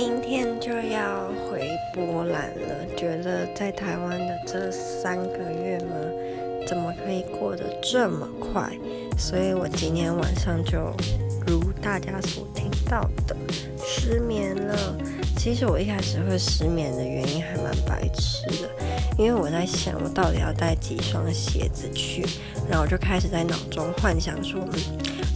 [0.00, 5.94] 明天就要回波兰了，觉得在台湾的这三个月嘛，
[6.66, 8.72] 怎么可以过得这么快？
[9.18, 10.78] 所以我今天晚上就
[11.46, 13.36] 如大家所听到的
[13.84, 14.96] 失眠了。
[15.36, 18.70] 其实我一开始会失眠的原因还蛮白痴的，
[19.18, 22.24] 因为我在想我到底要带几双鞋子去，
[22.70, 24.66] 然后我就开始在脑中幻想说，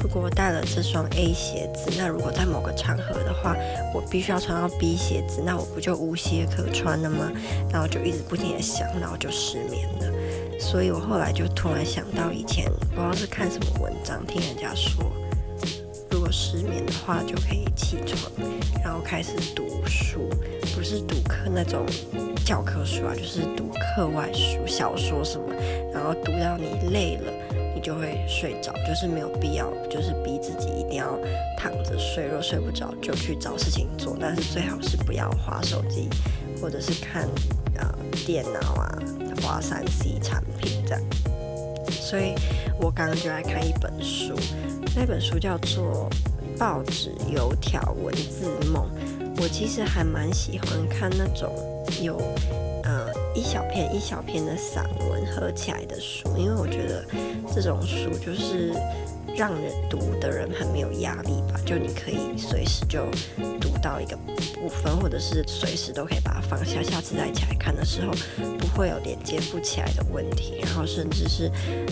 [0.04, 3.56] 如果我带了这双 A 鞋子，那如果在某个场合的话，
[3.94, 7.32] 我必须要穿到 B 鞋子，那我不就无鞋可穿了吗？
[7.72, 10.60] 然后就一直不停的想，然后就失眠了。
[10.60, 15.10] 所以我后来就突然想到以前不知道是看什么文章，听人家说。
[16.10, 18.30] 如果失眠的话就可以起床，
[18.84, 20.28] 然后开始读书，
[20.76, 21.86] 不是读课那种
[22.44, 25.46] 教科书啊，就是读课外书、小说什么，
[25.94, 27.32] 然后读到你累了，
[27.84, 31.18] 就会睡着，就是没有必要，就是逼自己一定要
[31.58, 36.08] 躺着睡，若睡不着就去找事情做，但是最好是不要划手机，
[36.62, 37.28] 或者是看
[37.76, 38.98] 呃电脑啊，
[39.42, 41.02] 滑三 C 产品这样。
[41.90, 42.34] 所以
[42.80, 44.34] 我刚刚就在看一本书。
[44.96, 46.08] 那本书叫做
[46.58, 48.88] 《报纸油条文字梦》，
[49.42, 51.52] 我其实还蛮喜欢看那种
[52.00, 52.16] 有
[53.34, 57.04] 一小篇一小篇的散文合起来的书，因为我觉得
[57.54, 58.72] 这种书就是。
[59.36, 63.04] 让人读的人很没有压力吧，就你可以随时就
[63.60, 68.12] 读到一个部分，或者是随时都可以把它放下，下次再起来看的时候
[68.56, 70.60] 不会有连接不起来的问题。
[70.62, 71.50] 然后甚至是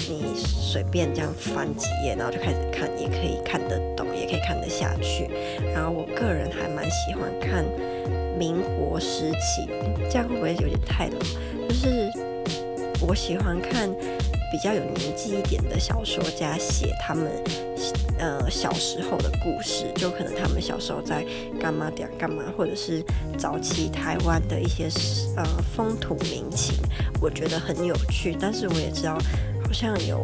[0.08, 5.28] 你随便这样翻几页，然后就开始看，也可以看得懂，也可以看得下去。
[5.74, 7.64] 然后我个人还蛮喜欢看
[8.38, 9.66] 民国时期，
[10.08, 11.10] 这样会不会有点太？
[11.68, 12.10] 就是
[13.00, 13.90] 我喜欢看。
[14.52, 17.24] 比较有年纪一点的小说家写他们
[18.18, 21.24] 呃小时候的故事，就可能他们小时候在
[21.58, 23.02] 干嘛点干嘛，或者是
[23.38, 24.90] 早期台湾的一些
[25.38, 25.44] 呃
[25.74, 26.74] 风土民情，
[27.18, 28.36] 我觉得很有趣。
[28.38, 29.14] 但是我也知道，
[29.64, 30.22] 好像有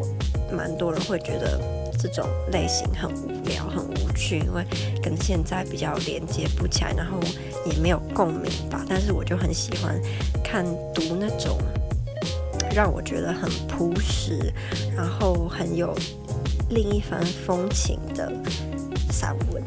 [0.52, 1.58] 蛮多人会觉得
[1.98, 4.64] 这种类型很无聊、很无趣，因为
[5.03, 7.19] 跟现在比较连接不起来，然后
[7.66, 8.84] 也没有共鸣吧。
[8.88, 10.00] 但是我就很喜欢
[10.42, 10.64] 看
[10.94, 11.58] 读那种。
[12.75, 14.53] 让我觉得很朴实，
[14.94, 15.97] 然后很有
[16.69, 18.31] 另一番风情的
[19.10, 19.62] 散文。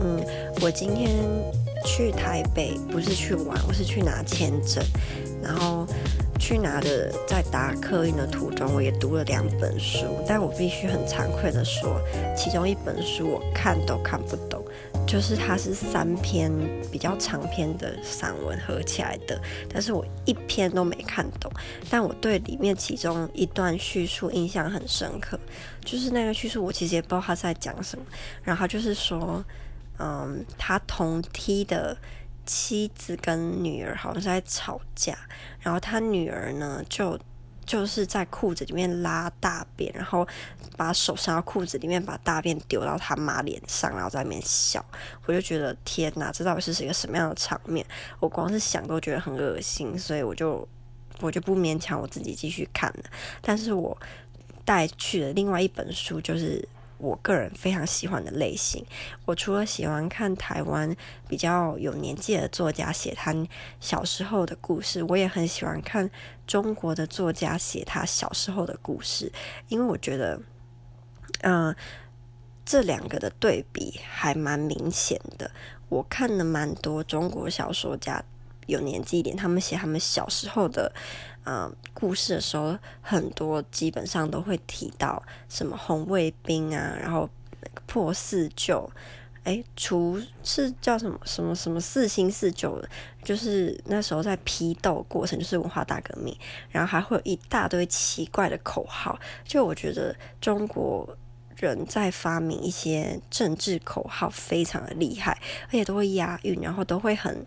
[0.00, 0.22] 嗯，
[0.60, 1.10] 我今天
[1.84, 4.84] 去台北不是去玩，我是去拿签证，
[5.42, 5.86] 然后
[6.38, 12.00] 去拿的，在搭客运的途中，我也读了两本书，但我必须很惭愧的说，
[12.36, 14.64] 其中一本书我看都看不懂。
[15.06, 16.52] 就是它是三篇
[16.92, 19.40] 比较长篇的散文合起来的，
[19.72, 21.50] 但是我一篇都没看懂，
[21.88, 25.40] 但我对里面其中一段叙述印象很深刻，
[25.82, 28.04] 就是那个叙述我其实也不知道他在讲什么，
[28.42, 29.42] 然后就是说，
[29.98, 31.96] 嗯，他同梯的
[32.48, 35.16] 妻子跟女儿好像是在吵架，
[35.60, 37.16] 然后他女儿呢就。
[37.68, 40.26] 就是在裤子里面拉大便，然后
[40.74, 44.82] 把手伸到裤子里面，把大便丢到他妈脸上，然后在那边笑。
[45.26, 47.84] 我就觉得天哪，这到底是一个什么样的场面？
[48.20, 50.66] 我光是想都觉得很恶心，所以我就
[51.20, 53.04] 我就不勉强我自己继续看了。
[53.42, 53.94] 但是我
[54.64, 56.66] 带去了另外一本书，就是。
[56.98, 58.84] 我个人非常喜欢的类型，
[59.24, 60.94] 我除了喜欢看台湾
[61.28, 63.34] 比较有年纪的作家写他
[63.80, 66.10] 小时候的故事，我也很喜欢看
[66.46, 69.32] 中国的作家写他小时候的故事，
[69.68, 70.40] 因为我觉得，
[71.42, 71.74] 嗯、
[72.64, 75.50] 这两个的对比还蛮明显的。
[75.88, 78.22] 我看了蛮多中国小说家，
[78.68, 80.92] 有年纪一点，他们写他们小时候的。
[81.50, 87.26] 嗯，故事的时候很多基本上都会提到什么红卫兵啊，然后
[87.86, 88.86] 破四旧，
[89.44, 92.90] 哎，除是叫什么什么什么四新四旧的，
[93.22, 96.36] 就是那时候在批斗过程，就是文化大革命，
[96.68, 99.18] 然后还会有一大堆奇怪的口号。
[99.42, 101.16] 就我觉得中国
[101.56, 107.46] 人在发明一些政治口号非常的厉害，而且都会押韵，然后都会很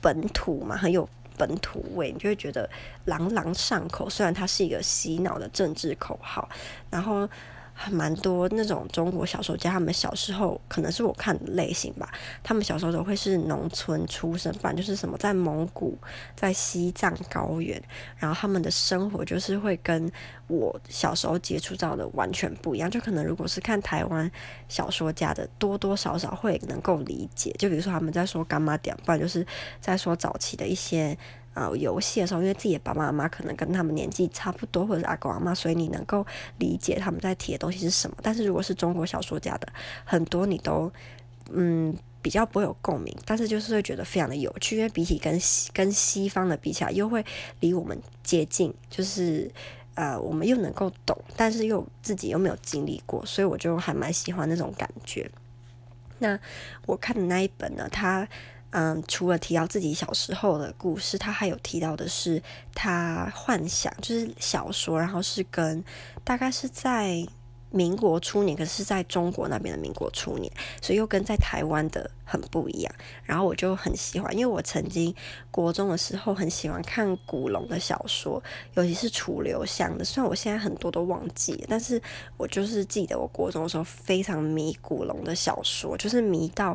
[0.00, 1.08] 本土嘛，很有。
[1.36, 2.68] 本土味，你就会觉得
[3.04, 4.10] 朗朗上口。
[4.10, 6.48] 虽然它是一个洗脑的政治口号，
[6.90, 7.30] 然后
[7.80, 12.10] 还蛮多那种中国小说家，他们小时候可能是我看的类型吧。
[12.42, 15.96] 他们小时候都会是农村出生，反正就是什么在蒙古、
[16.34, 17.80] 在西藏高原，
[18.16, 20.10] 然后他们的生活就是会跟
[20.48, 22.90] 我小时候接触到的完全不一样。
[22.90, 24.28] 就可能如果是看台湾
[24.68, 27.54] 小说家的，多多少少会能够理解。
[27.58, 29.46] 就比如说他们在说干妈点，不然就是
[29.80, 31.16] 在说早期的一些。
[31.58, 36.24] 呃，游戏的时候，因为自己的爸爸妈妈可能跟他们年纪差不多，或者是阿公阿妈，所以你能够
[36.58, 38.16] 理解他们在提的东西是什么。
[38.22, 39.66] 但是如果是中国小说家的，
[40.04, 40.92] 很多你都
[41.50, 47.24] 嗯比较不会有共鸣，但是就是会觉得非常的有趣，因为比起跟西跟西方的比起来，又会
[47.58, 49.50] 离我们接近，就是
[49.94, 55.28] 呃，我们又能够懂，但是又自己又没有经历过，所以我就还蛮喜欢那种感觉。
[56.20, 56.38] 那
[56.86, 58.28] 我看的那一本呢，它
[58.70, 62.42] 嗯，除了提到自己小时候的故事，他还有提到的是
[62.74, 65.84] 他幻想，就是小说，然后是跟
[66.24, 67.26] 大概是在。
[67.70, 70.50] 民国初年，可是在中国那边的民国初年，
[70.80, 72.94] 所以又跟在台湾的很不一样。
[73.24, 75.14] 然后我就很喜欢，因为我曾经
[75.50, 78.42] 国中的时候很喜欢看古龙的小说，
[78.72, 80.02] 尤其是楚留香的。
[80.02, 82.00] 虽然我现在很多都忘记了，但是
[82.38, 86.74] 我就是记得我国中的时候非常迷古龙的小说，就是迷到。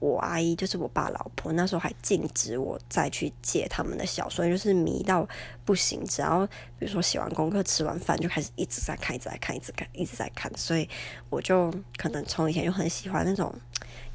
[0.00, 5.28] 我阿姨就是我爸老婆，那时候还禁止我再去借他们的小说，就是迷到
[5.64, 6.04] 不行。
[6.04, 6.46] 只要
[6.78, 10.50] 比如说写完功课、吃完饭，就开始一直在看、一直在看、一直看、一直在看。
[10.56, 10.88] 所以
[11.30, 13.52] 我就可能从以前就很喜欢那种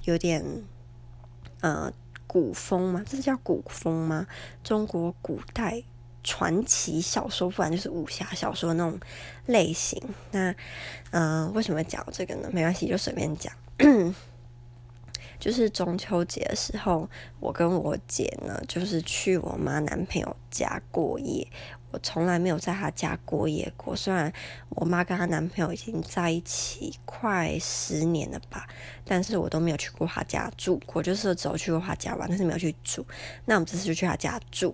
[0.04, 0.44] 有点
[1.62, 1.92] 呃
[2.28, 4.26] 古风嘛，这是叫古风吗？
[4.64, 5.84] 中国古代
[6.24, 8.98] 传奇小说，不然就是武侠小说那种
[9.48, 10.02] 类型。
[10.32, 10.56] 那
[11.12, 12.50] 呃，为什么讲这个呢？
[12.54, 13.54] 没关系，就随便讲。
[15.44, 17.10] 就是中秋节的时候，
[17.42, 21.46] 我跟我姐呢，就是去我妈男朋友家过夜。
[21.92, 24.32] 我从来没有在她家过夜过，虽然
[24.70, 28.66] 我妈跟她男朋友已经在一起快十年了吧，
[29.04, 33.06] 但是我都没有去过她家住过，就是只有去过她家玩，但是没有去住。
[33.44, 34.74] 那我们这次就去她家住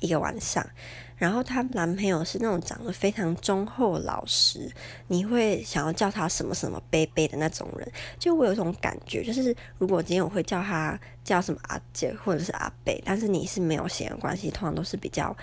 [0.00, 0.68] 一个晚上。
[1.16, 4.70] 然后她男朋友是那种长得非常忠厚老实，
[5.08, 7.90] 你会想要叫他什么什么贝贝的那种人。
[8.18, 15.34] 就我有一种感觉，就是如果今天我会叫他叫什么阿姐或者是阿伯，但是你是没有血缘关系，通常都是比较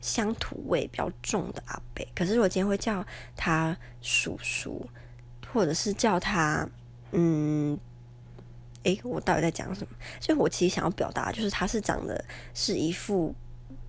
[0.00, 2.04] 乡土味比较重的阿伯。
[2.16, 4.84] 可是我今天会叫他叔叔，
[5.52, 6.68] 或者是叫他
[7.12, 7.78] 嗯，
[8.82, 9.96] 诶，我到底在讲什么？
[10.18, 12.24] 就我其实想要表达，就是他是长得
[12.54, 13.32] 是一副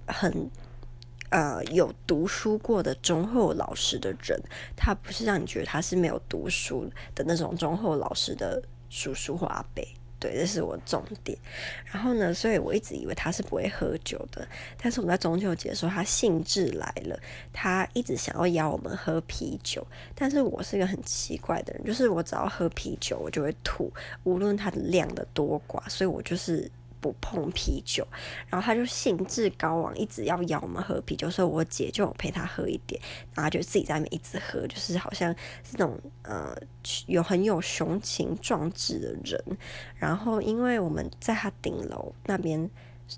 [0.05, 0.47] 很。
[1.33, 4.39] 呃，有读书过的忠厚老实的人，
[4.75, 9.83] 他不是让你觉得他是没有读书的那种忠厚老实的叔叔或阿伯。
[10.19, 11.35] 对，这是我重点。
[11.91, 14.47] 然后呢，所以我一直以为他是不会喝酒的。
[14.79, 17.19] 但是我们在中秋节的时候，他兴致来了，
[17.51, 19.83] 他一直想要邀我们喝啤酒。
[20.13, 23.91] 但是我是一个很奇怪的人，就是我只要喝啤酒，我就会吐，
[24.23, 25.89] 无论它的量的多寡。
[25.89, 26.69] 所以我就是。
[27.03, 28.07] 不碰啤酒，
[28.47, 33.01] 然后他就兴致高昂，一直要邀我们喝啤酒，所以我姐就陪他喝一点，
[33.35, 35.29] 然后就自己在那边一直喝，就是好像
[35.63, 36.55] 是那种呃
[37.07, 39.57] 有很有雄情壮志的人。
[39.97, 42.69] 然后因为我们在他顶楼那边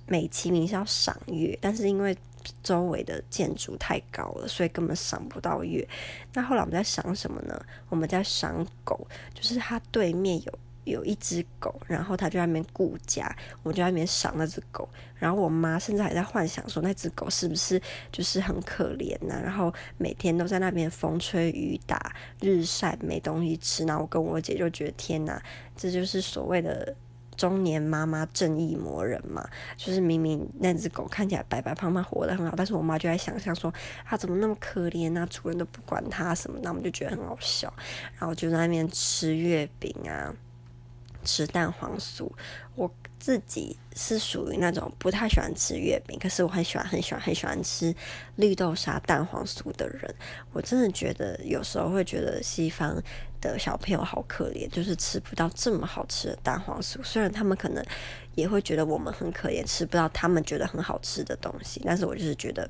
[0.08, 2.18] 美其名是要赏月，但是因为
[2.64, 5.88] 周围的建筑太高了，所以根本赏不到月。
[6.34, 7.64] 那后来我们在赏什么呢？
[7.90, 10.60] 我们在赏狗，就是他对面有。
[10.86, 13.30] 有一只狗，然后他就在那边顾家，
[13.64, 14.88] 我就在那边赏那只狗。
[15.18, 23.86] 然后我妈甚至还在幻想说，那只狗是不是就是很可怜呐、然后每天都在那边风吹雨打、日晒没东西吃。
[23.86, 25.42] 然后我跟我姐就觉得天呐，
[25.76, 26.96] 这就是所谓的
[27.36, 29.46] 中年妈妈正义魔人嘛！
[29.76, 33.74] 就是明明那只狗看起来白白胖胖，活得很好，但是我妈就在想象说，
[34.06, 35.26] 它怎么那么可怜啊？
[35.26, 37.74] 主人都不管它什么，那我们就觉得很好笑。
[38.20, 40.34] 然后就在那边吃月饼啊。
[41.25, 42.31] 吃蛋黄酥，
[42.75, 42.89] 我
[43.19, 47.94] 自己是属于那种不太喜欢吃月饼，可是我很喜欢、很喜欢、很喜欢吃
[48.36, 50.15] 绿豆沙蛋黄酥的人。
[50.53, 53.01] 我真的觉得有时候会觉得西方
[53.41, 57.03] 的小朋友好可怜，就是吃不到这么好吃的蛋黄酥。
[57.03, 57.84] 虽然他们可能
[58.36, 62.70] 也会觉得我们很可怜，吃不到他们觉得很好吃的东西，但是我就是觉得，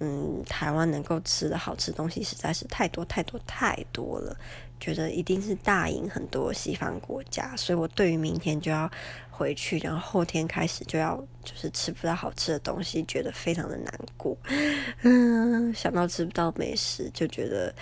[0.00, 4.36] 嗯，台湾能够吃的好吃的东西实在是太多太多太多了。
[4.80, 8.88] 觉得一定是大赢很多西方国家，所以我对于明天就要
[9.28, 14.38] 回去，然后后天开始就要就是吃不到好吃的东西，觉得非常的难过。
[15.02, 17.74] 嗯，想到吃不到美食，就觉得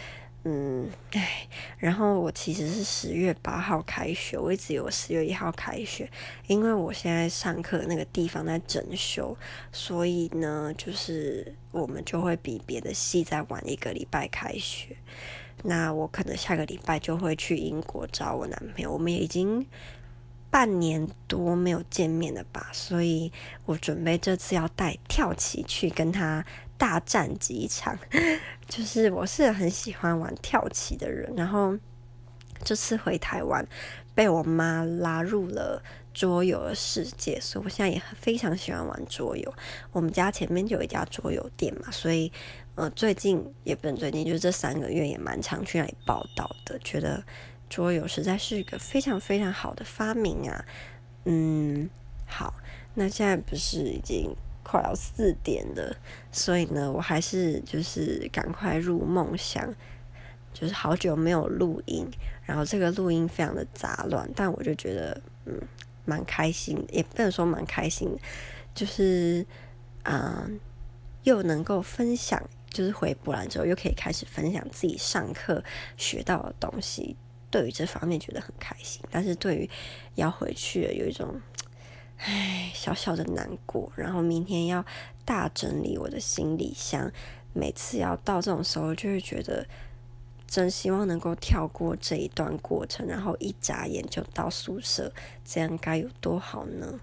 [0.49, 1.49] 嗯，唉。
[1.77, 6.09] 然后我其实是十月八号开学，我一直以为十月一号开学，
[6.47, 9.37] 因为我现在上课那个地方在整修，
[9.73, 14.97] 所以呢，就是我们就会比别的系再晚一个礼拜开学。
[15.65, 19.67] 那我可能下个礼拜就会去英国找我男朋友，我们也已经
[20.49, 23.33] 半年多没有见面了吧，所以
[23.65, 26.45] 我准备这次要带跳棋去跟他
[26.77, 27.99] 大战几场。
[28.69, 31.77] 就是我是很喜欢玩跳棋的人，然后
[32.65, 33.67] 这次回台湾
[34.15, 39.55] 被我妈拉入了桌游的世界，所以我现在也非常喜欢玩桌游。
[39.93, 42.33] 我们家前面就有一家桌游店嘛，所以。
[42.77, 47.25] 呃，最近也不能最近，就是这三个月也蛮常去那里报道的，觉得
[47.71, 50.63] 桌游实在是一个非常非常好的发明啊。
[51.25, 51.89] 嗯，
[52.27, 52.53] 好，
[52.93, 55.97] 那现在不是已经快要四点了，
[56.33, 59.73] 所以呢，我还是就是赶快入梦乡。
[60.59, 62.09] 就是好久没有录音，
[62.47, 65.61] 然后这个录音非常的杂乱，但我就觉得嗯
[66.07, 68.17] 蛮开心，也不能说蛮开心，
[68.75, 69.45] 就是
[70.03, 70.49] 啊、
[71.25, 75.63] 又能够分享，就是回波兰之后又可以开始分享自己上课
[75.99, 77.15] 学到的东西，
[77.51, 79.71] 对于这方面觉得很开心，但是对于
[80.15, 81.39] 要回去有一种
[82.19, 84.85] 唉小小的难过，然后明天要
[85.25, 87.11] 大整理我的行李箱，
[87.53, 89.67] 每次要到这种时候就会觉得。
[90.49, 95.13] 真希望能够跳过这一段过程，然后一眨眼就到宿舍，
[95.45, 97.01] 这样该有多好呢？